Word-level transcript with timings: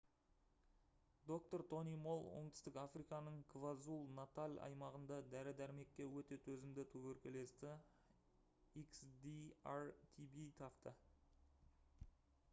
доктор 1.31 1.63
тони 1.73 1.91
молл 2.05 2.23
оңтүстік 2.37 2.77
африканың 2.83 3.35
квазулу-наталь 3.53 4.55
аймағында 4.69 5.19
дәрі-дәрмекке 5.33 6.07
өте 6.21 6.39
төзімді 6.47 6.87
туберкулезді 6.95 7.75
xdr-tb 8.85 10.49
тапты 10.63 10.95